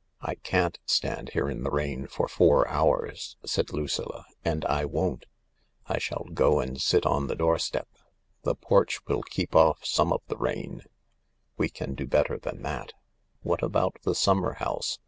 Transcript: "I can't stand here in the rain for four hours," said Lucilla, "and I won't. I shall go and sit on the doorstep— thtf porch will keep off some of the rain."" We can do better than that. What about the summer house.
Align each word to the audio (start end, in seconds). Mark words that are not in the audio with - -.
"I 0.22 0.36
can't 0.36 0.78
stand 0.86 1.32
here 1.34 1.50
in 1.50 1.62
the 1.62 1.70
rain 1.70 2.06
for 2.06 2.26
four 2.26 2.66
hours," 2.68 3.36
said 3.44 3.70
Lucilla, 3.70 4.24
"and 4.42 4.64
I 4.64 4.86
won't. 4.86 5.26
I 5.84 5.98
shall 5.98 6.24
go 6.32 6.58
and 6.58 6.80
sit 6.80 7.04
on 7.04 7.26
the 7.26 7.36
doorstep— 7.36 7.86
thtf 8.46 8.62
porch 8.62 8.98
will 9.06 9.20
keep 9.22 9.54
off 9.54 9.84
some 9.84 10.10
of 10.10 10.22
the 10.28 10.38
rain."" 10.38 10.84
We 11.58 11.68
can 11.68 11.94
do 11.94 12.06
better 12.06 12.38
than 12.38 12.62
that. 12.62 12.94
What 13.42 13.62
about 13.62 13.96
the 14.04 14.14
summer 14.14 14.54
house. 14.54 15.00